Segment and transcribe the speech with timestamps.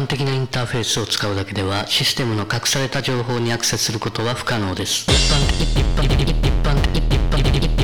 [0.00, 5.04] 般的なインターフェースを使うだけではシステムの隠された情報にアクセスすることは不可能です。
[5.10, 7.79] 一般一般一般一般一般一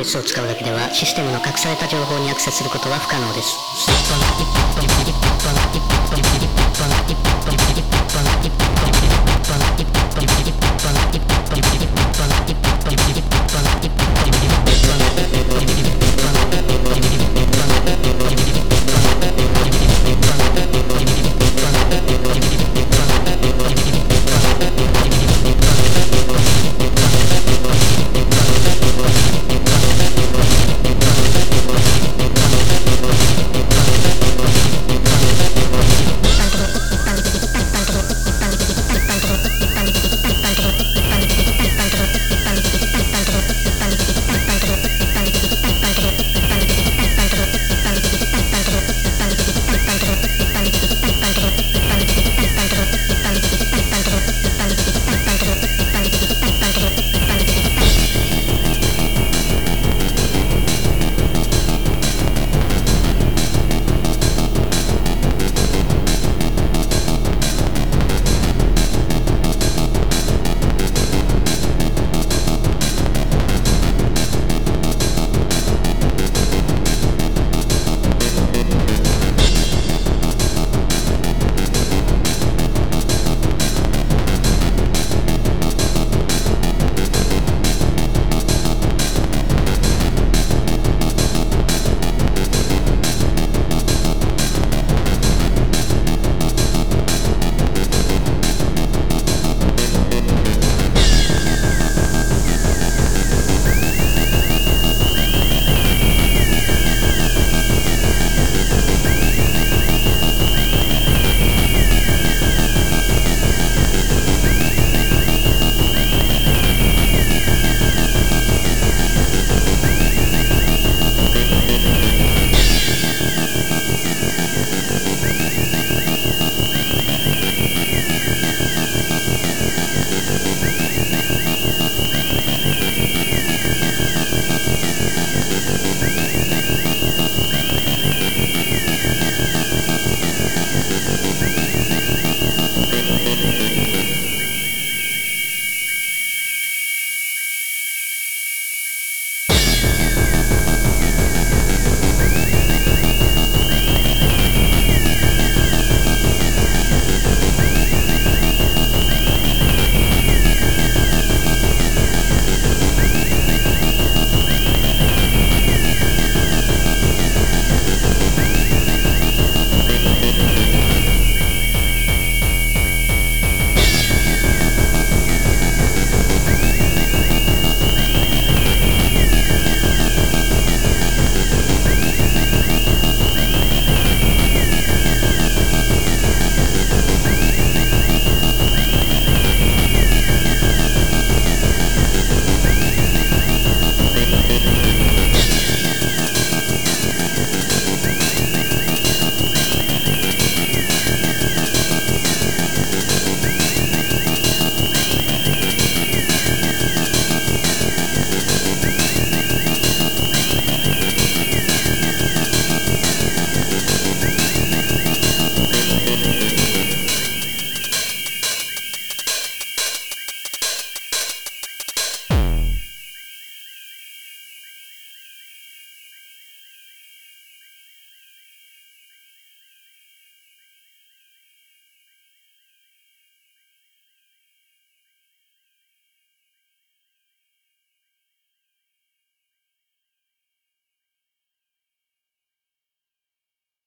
[0.00, 4.59] を使うだけではシステムの隠された情報にアクセスすることは不可能です。